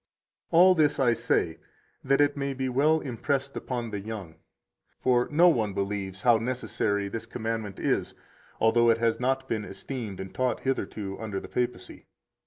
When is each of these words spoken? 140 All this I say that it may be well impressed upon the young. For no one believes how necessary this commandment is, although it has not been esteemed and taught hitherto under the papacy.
140 0.49 0.57
All 0.67 0.73
this 0.73 0.99
I 0.99 1.13
say 1.13 1.59
that 2.03 2.19
it 2.21 2.35
may 2.35 2.55
be 2.55 2.67
well 2.69 3.01
impressed 3.01 3.55
upon 3.55 3.91
the 3.91 3.99
young. 3.99 4.33
For 4.99 5.27
no 5.29 5.47
one 5.47 5.75
believes 5.75 6.23
how 6.23 6.37
necessary 6.39 7.07
this 7.07 7.27
commandment 7.27 7.77
is, 7.77 8.15
although 8.59 8.89
it 8.89 8.97
has 8.97 9.19
not 9.19 9.47
been 9.47 9.63
esteemed 9.63 10.19
and 10.19 10.33
taught 10.33 10.61
hitherto 10.61 11.19
under 11.19 11.39
the 11.39 11.49
papacy. 11.49 12.07